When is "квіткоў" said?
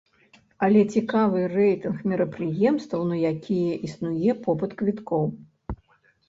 4.81-5.23